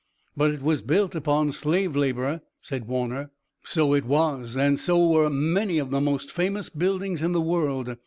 [0.35, 3.29] "But it was built upon slave labor," said Warner.
[3.63, 7.95] "So it was, and so were many of the most famous buildings in the world.